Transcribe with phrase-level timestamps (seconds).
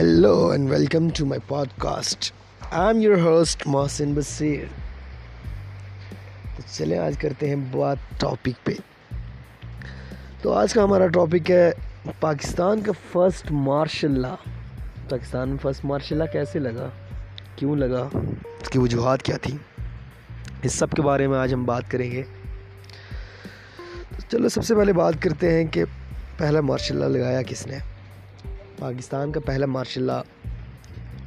[0.00, 2.30] Hello and welcome to my podcast.
[2.72, 4.64] I'm your host محسن بصیر
[6.56, 8.72] تو چلیں، آج کرتے ہیں بات ٹاپک پہ۔
[10.42, 11.70] تو آج کا ہمارا ٹاپک ہے
[12.20, 14.34] پاکستان کا فرسٹ مارشل لا
[15.08, 16.88] پاکستان میں فرسٹ مارشل لا کیسے لگا؟
[17.56, 18.08] کیوں لگا؟
[18.60, 19.56] اس کی وجوہات کیا تھی
[20.62, 22.22] اس سب کے بارے میں آج ہم بات کریں گے۔
[24.28, 25.84] چلو، سب سے پہلے بات کرتے ہیں کہ
[26.36, 27.78] پہلا مارشل لا لگایا کس نے؟
[28.78, 30.22] پاکستان کا پہلا مارشل لا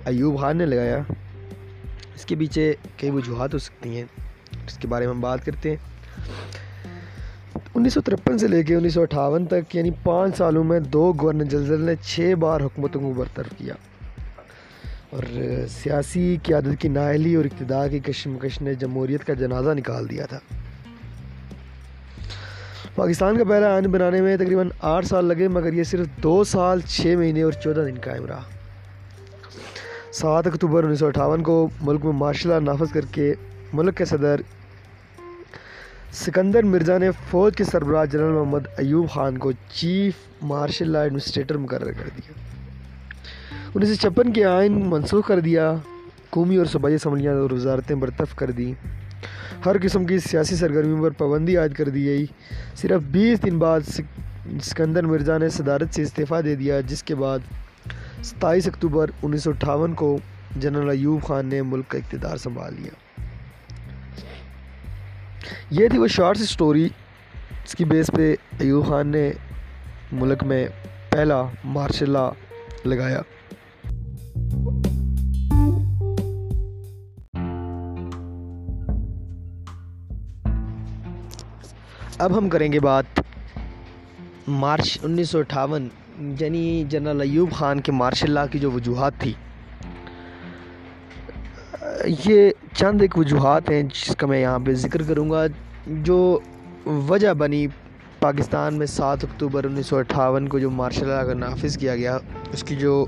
[0.05, 0.99] ایوب خان نے لگایا۔
[2.15, 4.03] اس کے پیچھے کئی وجوہات ہو سکتی ہیں،
[4.67, 5.77] اس کے بارے میں ہم بات کرتے ہیں۔
[7.75, 11.13] انیس سو ترپن سے لے کے انیس سو اٹھاون تک یعنی پانچ سالوں میں دو
[11.21, 13.73] گورنر جنرل نے چھ بار حکومتوں کو برطرف کیا۔
[15.09, 15.23] اور
[15.69, 20.39] سیاسی قیادت کی نااہلی اور اقتدار کی کشمکش نے جمہوریت کا جنازہ نکال دیا تھا۔
[22.97, 26.79] پاکستان کا پہلا آئین بنانے میں تقریباً آٹھ سال لگے، مگر یہ صرف دو سال،
[26.81, 28.41] چھ مہینے اور چودہ دن قائم رہا۔
[30.11, 33.33] سات اکتوبر انیس سو اٹھاون کو ملک میں مارشل لا نافذ کر کے
[33.73, 34.41] ملک کے صدر
[36.13, 41.57] سکندر مرزا نے فوج کے سربراہ جنرل محمد ایوب خان کو چیف مارشل لا ایڈمنسٹریٹر
[41.57, 42.33] مقرر کر دیا۔
[43.75, 45.73] انیس سو چھپن کے آئین منسوخ کر دیا،
[46.29, 48.73] قومی اور صوبائی اسمبلیاں اور وزارتیں برطرف کر دیں۔
[49.65, 52.25] ہر قسم کی سیاسی سرگرمیوں پر پابندی عائد کر دی گئی۔
[52.75, 53.79] صرف بیس دن بعد
[54.63, 57.39] سکندر مرزا نے صدارت سے استعفیٰ دے دیا، جس کے بعد
[58.23, 60.17] ستائیس اکتوبر انیس سو اٹھاون کو
[60.55, 63.21] جنرل ایوب خان نے ملک کا اقتدار سنبھال لیا۔
[65.69, 66.89] یہ تھی وہ شارٹ سٹوری،
[67.65, 69.31] اس کی بیس پہ ایوب خان نے
[70.11, 70.67] ملک میں
[71.09, 72.29] پہلا مارشل لا
[72.85, 73.21] لگایا۔
[82.17, 83.19] اب ہم کریں گے بات۔
[84.47, 85.87] مارچ انیس سو اٹھاون
[86.39, 89.33] یعنی جنرل ایوب خان کے مارشل لا کی جو وجوہات تھی۔
[92.25, 95.45] یہ چند ایک وجوہات ہیں جس کا میں یہاں پہ ذکر کروں گا،
[95.87, 96.39] جو
[96.85, 97.67] وجہ بنی
[98.19, 102.17] پاکستان میں سات اکتوبر انیس سو اٹھاون کو جو مارشل لا کا نافذ کیا گیا،
[102.53, 103.05] اس کی جو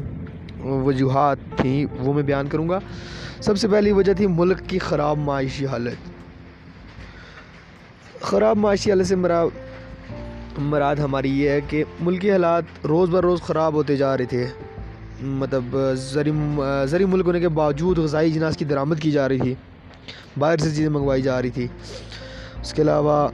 [0.59, 2.79] وجوہات تھیں وہ میں بیان کروں گا۔
[3.41, 6.08] سب سے پہلی وجہ تھی ملک کی خراب معاشی حالت۔
[8.21, 9.47] خراب معاشی حالت سے مراد
[10.57, 14.47] مراد ہماری یہ ہے کہ ملکی حالات روز بر روز خراب ہوتے جا رہے تھے۔
[15.21, 16.31] مطلب زرعی
[16.87, 19.55] زرعی ملک ہونے کے باوجود غذائی جناس کی درآمد کی جا رہی تھی۔
[20.37, 21.67] باہر سے چیزیں منگوائی جا رہی تھی۔
[22.61, 23.27] اس کے علاوہ،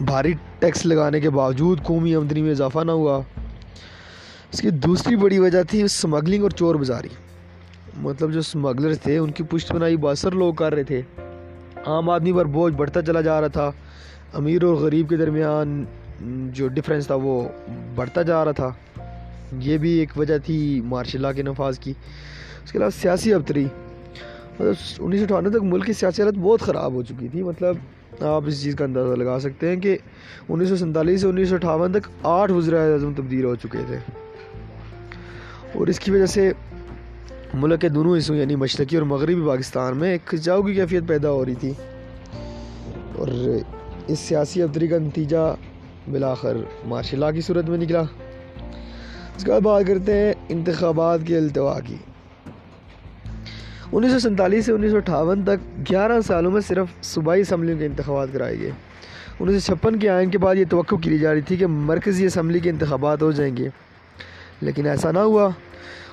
[0.00, 3.20] بھاری ٹیکس لگانے کے باوجود قومی آمدنی میں اضافہ نہ ہوا۔
[4.52, 7.08] اس کی دوسری بڑی وجہ تھی اسمگلنگ اور چور بازاری۔
[7.96, 11.02] مطلب جو اسمگلر تھے، ان کی پشت بنائی باثر لوگ کر رہے تھے۔
[11.86, 13.70] عام آدمی پر بوجھ بڑھتا چلا جا رہا تھا۔
[14.32, 15.84] امیر اور غریب کے درمیان
[16.52, 17.48] جو ڈفرینس تھا وہ
[17.94, 18.70] بڑھتا جا رہا تھا۔
[19.58, 21.92] یہ بھی ایک وجہ تھی مارشل لا کے نفاذ کی۔
[22.64, 26.60] اس کے علاوہ سیاسی ابتری۔ مطلب انیس سو اٹھانوے تک ملک کی سیاسی حالت بہت
[26.60, 27.76] خراب ہو چکی تھی۔ مطلب
[28.22, 29.98] آپ اس چیز کا اندازہ لگا سکتے ہیں کہ
[30.48, 33.98] انیس سو سینتالیس سے انیس سو اٹھاون تک آٹھ وزرائے اعظم تبدیل ہو چکے تھے۔
[35.74, 36.52] اور اس کی وجہ سے
[37.54, 41.30] ملک کے دونوں حصوں یعنی مشرقی اور مغربی پاکستان میں ایک کھچاؤ کی کیفیت پیدا
[41.30, 41.72] ہو رہی تھی۔
[43.16, 43.28] اور
[44.06, 45.56] اس سیاسی ابتری کا نتیجہ
[46.08, 48.02] بلاخر مارشل لا کی صورت میں نکلا۔
[49.36, 51.96] اس کے بعد بات کرتے ہیں انتخابات کے التوا کی۔
[53.92, 57.86] انیس سو سینتالیس سے انیس سو اٹھاون تک گیارہ سالوں میں صرف صوبائی اسمبلیوں کے
[57.86, 58.70] انتخابات کرائے گئے۔
[59.40, 62.26] انیس سو چھپن کے آئین کے بعد یہ توقع کی جا رہی تھی کہ مرکزی
[62.26, 63.68] اسمبلی کے انتخابات ہو جائیں گے۔
[64.60, 65.50] لیکن ایسا نہ ہوا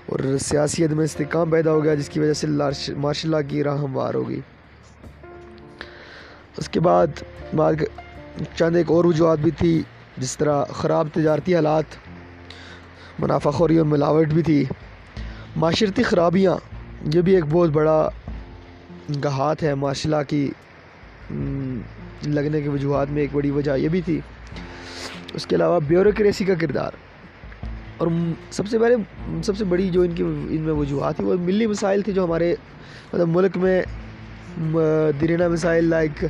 [0.06, 2.48] اور سیاسی میں استحکام پیدا ہو گیا، جس کی وجہ سے
[2.98, 4.40] مارشل لا کی راہ ہموار ہو گئی۔
[6.60, 7.08] اس کے بعد
[7.54, 7.74] بعد
[8.56, 9.84] چند ایک اور وجوہات بھی تھی،
[10.18, 11.84] جس طرح خراب تجارتی حالات،
[13.20, 14.66] منافع خوری اور ملاوٹ بھی تھی۔
[15.56, 16.56] معاشرتی خرابیاں،
[17.14, 18.10] یہ بھی ایک بہت بڑا
[19.26, 20.52] گہات ہے۔ مارشل لا کی
[22.28, 24.20] لگنے کے وجوہات میں ایک بڑی وجہ یہ بھی تھی۔
[25.34, 26.92] اس کے علاوہ بیوروکریسی کا کردار۔
[27.98, 28.08] اور
[28.52, 28.96] سب سے پہلے،
[29.44, 32.24] سب سے بڑی جو ان کی، ان میں وجوہات تھی وہ ملی مسائل تھے جو
[32.24, 32.56] ہمارے
[33.14, 33.82] مطلب ملک میں
[35.22, 36.26] درینہ مسائل لائک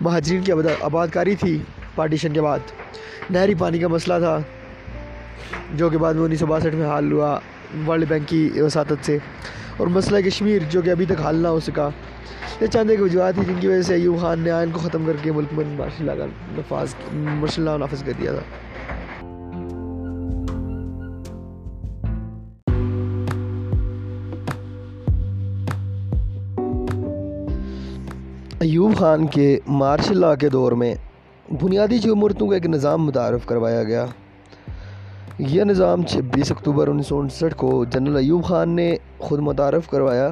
[0.00, 1.58] مہاجرین کی آباد کاری تھی
[1.94, 2.58] پارٹیشن کے بعد۔
[3.30, 4.38] نہری پانی کا مسئلہ تھا،
[5.74, 7.38] جو کہ بعد میں انیس سو باسٹھ میں حال ہوا
[7.86, 9.18] ورلڈ بینک کی وساطت سے۔
[9.76, 11.88] اور مسئلہ کشمیر، جو کہ ابھی تک حل نہ ہو سکا۔
[12.60, 15.04] یہ چاند ایک وجوہات تھی جن کی وجہ سے ایوب خان نے آئین کو ختم
[15.06, 16.26] کر کے ملک میں مارشل لا کا
[16.58, 18.42] نفاذ مارشل لا نافذ کر دیا تھا۔
[28.62, 30.94] ایوب خان کے مارشل لا کے دور میں
[31.62, 34.04] بنیادی جمہورتوں کا ایک نظام متعارف کروایا گیا۔
[35.38, 40.30] یہ نظام چھبیس اکتوبر انیس سو انسٹھ کو جنرل ایوب خان نے خود متعارف کروایا۔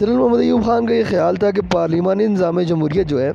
[0.00, 3.30] جنرل محمد ایوب خان کا یہ خیال تھا کہ پارلیمانی نظام جمہوریت جو ہے،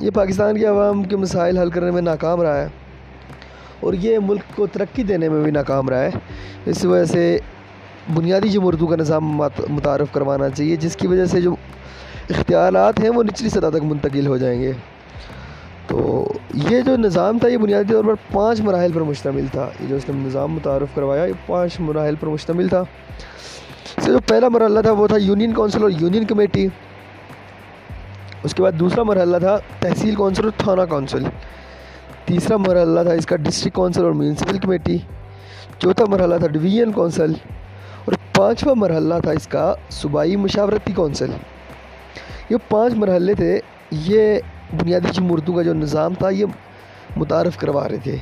[0.00, 2.68] یہ پاکستان کے عوام کے مسائل حل کرنے میں ناکام رہا ہے
[3.80, 6.10] اور یہ ملک کو ترقی دینے میں بھی ناکام رہا ہے۔
[6.66, 7.38] اس وجہ سے
[8.14, 9.36] بنیادی جمہوریتوں کا نظام
[9.68, 11.54] متعارف کروانا چاہیے، جس کی وجہ سے جو
[12.30, 14.72] اختیارات ہیں وہ نچلی سطح تک منتقل ہو جائیں گے۔
[15.86, 19.86] تو یہ جو نظام تھا، یہ بنیادی طور پر پانچ مراحل پر مشتمل تھا۔ یہ
[19.86, 22.82] جو اس نے نظام متعارف کروایا، یہ پانچ مراحل پر مشتمل تھا۔
[23.96, 26.68] اس سے جو پہلا مرحلہ تھا وہ تھا یونین کونسل اور یونین کمیٹی۔
[28.42, 31.22] اس کے بعد دوسرا مرحلہ تھا تحصیل کونسل اور تھانہ کونسل۔
[32.24, 34.98] تیسرا مرحلہ تھا اس کا ڈسٹرک کونسل اور میونسپل کمیٹی۔
[35.78, 37.32] چوتھا مرحلہ تھا ڈویژن کونسل۔
[38.04, 41.30] اور پانچواں مرحلہ تھا اس کا صوبائی مشاورتی کونسل۔
[42.54, 43.60] یہ پانچ مرحلے تھے،
[43.90, 44.38] یہ
[44.80, 46.44] بنیادی جمہورتوں کا جو نظام تھا، یہ
[47.16, 48.16] متعارف کروا رہے تھے۔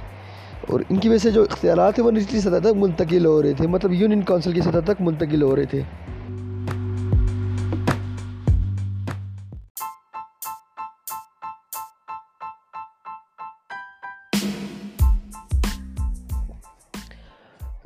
[0.69, 3.53] اور ان کی وجہ سے جو اختیارات ہیں وہ نچلی سطح تک منتقل ہو رہے
[3.53, 5.83] تھے۔ مطلب یونین کونسل کی سطح تک منتقل ہو رہے تھے۔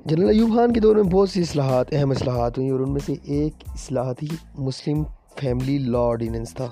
[0.05, 3.01] جنرل ایوب خان کے دور میں بہت سی اصلاحات، اہم اصلاحات ہوئیں اور ان میں
[3.07, 5.03] سے ایک اصلاحات ہی مسلم
[5.38, 6.69] فیملی لا آرڈیننس تھا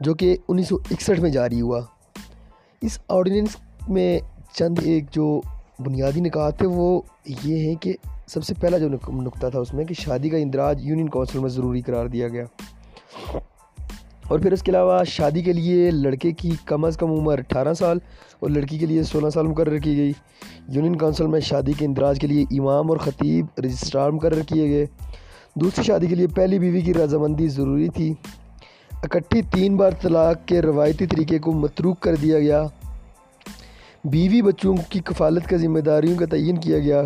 [0.00, 1.80] جو کہ انیس سو اکسٹھ میں جاری ہوا۔
[2.82, 3.56] اس آرڈیننس
[3.88, 4.18] میں
[4.52, 5.40] چند ایک جو
[5.78, 7.00] بنیادی نکات تھے وہ
[7.44, 7.92] یہ ہیں کہ
[8.26, 11.48] سب سے پہلا جو نقطہ تھا اس میں کہ شادی کا اندراج یونین کونسل میں
[11.48, 12.44] ضروری قرار دیا گیا۔
[14.28, 17.74] اور پھر اس کے علاوہ شادی کے لیے لڑکے کی کم از کم عمر اٹھارہ
[17.74, 17.98] سال
[18.40, 20.12] اور لڑکی کے لیے سولہ سال مقرر کی گئی۔
[20.68, 24.86] یونین کونسل میں شادی کے اندراج کے لیے امام اور خطیب رجسٹرار مقرر کیے گئے۔
[25.54, 28.14] دوسری شادی کے لیے پہلی بیوی کی رضامندی ضروری تھی۔
[29.02, 32.66] اکٹھی تین بار طلاق کے روایتی طریقے کو متروک کر دیا گیا۔
[34.04, 37.02] بیوی بچوں کی کفالت کا ذمہ داریوں کا تعین کیا گیا۔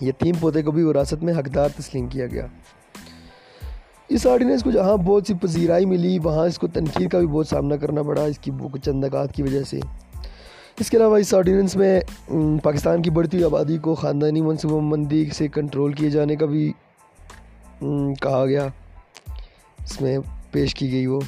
[0.00, 2.46] یتیم پودے کو بھی وراثت میں حقدار تسلیم کیا گیا۔
[4.08, 7.48] اس آرڈیننس کو جہاں بہت سی پذیرائی ملی، وہاں اس کو تنقید کا بھی بہت
[7.48, 8.50] سامنا کرنا پڑا اس کی
[8.82, 9.80] چند نکات کی وجہ سے۔
[10.80, 12.00] اس کے علاوہ اس آرڈیننس میں
[12.62, 16.72] پاکستان کی بڑھتی ہوئی آبادی کو خاندانی منصوبہ بندی سے کنٹرول کیے جانے کا بھی
[17.80, 18.66] کہا گیا۔
[19.84, 20.18] اس میں
[20.50, 21.20] پیش کی گئی وہ۔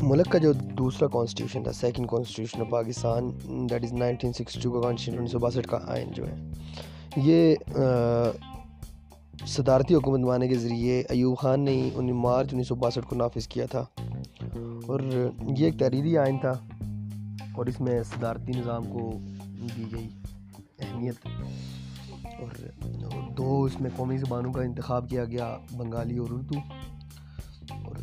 [0.00, 3.30] ملک کا جو دوسرا کانسٹیٹیوشن تھا second constitution of Pakistan
[3.70, 6.34] that is nineteen sixty two کا کانسٹیٹیوشن انیس سو باسٹھ کا آئین جو ہے۔
[7.16, 7.54] یہ
[9.46, 13.46] صدارتی حکومت بنانے کے ذریعے ایوب خان نے انیس مارچ انیس سو باسٹھ کو نافذ
[13.48, 13.84] کیا تھا۔
[14.86, 15.00] اور
[15.58, 16.52] یہ ایک تحریری آئین تھا
[17.54, 19.10] اور اس میں صدارتی نظام کو
[19.76, 20.08] دی گئی
[20.78, 21.26] اہمیت
[22.40, 26.58] اور دو اس میں قومی زبانوں کا انتخاب کیا گیا، بنگالی اور اردو
[27.84, 27.96] اور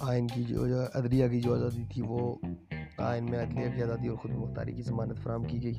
[0.00, 0.64] آئین کی جو
[0.94, 2.34] عدلیہ کی جو آزادی تھی وہ
[2.98, 5.74] آئین میں عدلیہ کی آزادی اور خود مختاری کی ضمانت فراہم کی گئی۔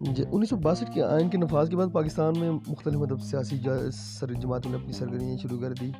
[0.00, 3.58] جی، انیس سو باسٹھ کے آئین کے نفاذ کے بعد پاکستان میں مختلف مطلب سیاسی
[3.58, 5.90] جماعتوں نے اپنی سرگرمیاں شروع کر دی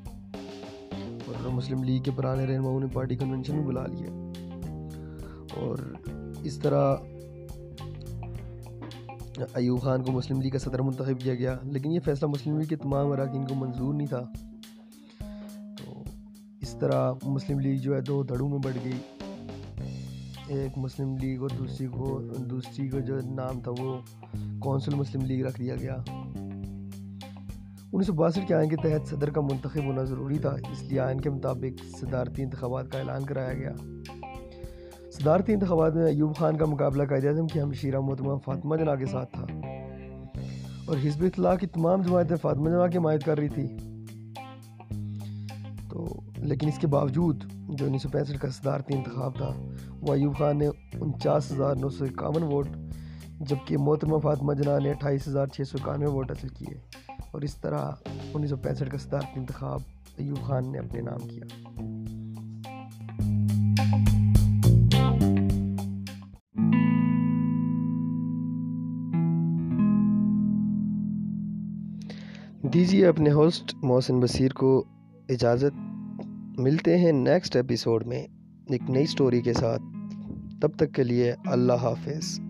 [1.47, 4.33] اور مسلم لیگ کے پرانے رہنماؤں نے پارٹی کنونشن میں بلا لیا۔
[5.57, 5.79] اور
[6.43, 6.97] اس طرح
[9.55, 12.67] ایوب خان کو مسلم لیگ کا صدر منتخب کیا گیا، لیکن یہ فیصلہ مسلم لیگ
[12.67, 14.23] کے تمام اراکین کو منظور نہیں تھا۔
[15.79, 16.03] تو
[16.61, 18.99] اس طرح مسلم لیگ جو ہے دو دھڑوں میں بڑھ گئی۔
[20.47, 23.99] ایک مسلم لیگ اور دوسری کو دوسری کو جو نام تھا وہ
[24.61, 25.97] کونسل مسلم لیگ رکھ دیا گیا۔
[27.93, 31.01] انیس سو باسٹھ کے آئین کے تحت صدر کا منتخب ہونا ضروری تھا، اس لیے
[31.01, 33.73] آئین کے مطابق صدارتی انتخابات کا اعلان کرایا گیا۔
[35.13, 39.07] صدارتی انتخابات میں ایوب خان کا مقابلہ قائد اعظم کی ہمشیرہ محتمہ فاطمہ جناح کے
[39.07, 39.47] ساتھ تھا۔
[40.87, 43.67] اور حزب اطلاع کی تمام جماعتیں فاطمہ جناح کی حمایت کر رہی تھی
[45.91, 49.51] تو لیکن اس کے باوجود جو انیس سو پینسٹھ کا صدارتی انتخاب تھا،
[50.01, 50.67] وہ ایوب خان نے
[51.01, 52.69] انچاس ہزار نو سو اکاون ووٹ،
[53.41, 57.06] جبکہ محترمہ فاطمہ جناح نے اٹھائیس ہزار چھ سو اکانوے ووٹ حاصل کیے۔
[57.37, 57.91] اور اس طرح
[58.35, 59.81] انیس سو پینسٹھ کا صدارتی انتخاب
[60.17, 61.45] ایوب خان نے اپنے نام کیا۔
[72.73, 74.85] دیجیے اپنے ہوسٹ محسن بصیر کو
[75.29, 75.81] اجازت۔
[76.61, 78.27] ملتے ہیں نیکسٹ ایپیسوڈ میں
[78.69, 79.83] ایک نئی سٹوری کے ساتھ۔
[80.61, 82.41] تب تک کے لیے اللہ حافظ۔